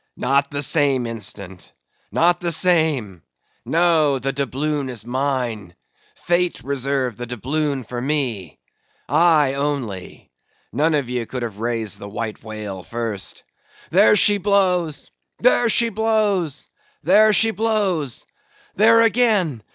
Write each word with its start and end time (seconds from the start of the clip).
"Not 0.17 0.49
the 0.49 0.63
same 0.63 1.05
instant; 1.05 1.73
not 2.11 2.39
the 2.39 2.51
same—no, 2.51 4.17
the 4.17 4.33
doubloon 4.33 4.89
is 4.89 5.05
mine, 5.05 5.75
Fate 6.15 6.59
reserved 6.63 7.19
the 7.19 7.27
doubloon 7.27 7.83
for 7.83 8.01
me. 8.01 8.57
I 9.07 9.53
only; 9.53 10.31
none 10.73 10.95
of 10.95 11.07
ye 11.07 11.23
could 11.27 11.43
have 11.43 11.59
raised 11.59 11.99
the 11.99 12.09
White 12.09 12.43
Whale 12.43 12.81
first. 12.81 13.43
There 13.91 14.15
she 14.15 14.39
blows!—there 14.39 15.69
she 15.69 15.89
blows!—there 15.89 17.31
she 17.33 17.51
blows! 17.51 18.25
There 18.75 19.01
again! 19.03 19.61